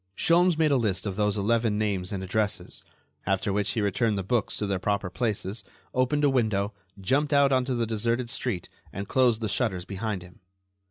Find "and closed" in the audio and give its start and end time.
8.91-9.41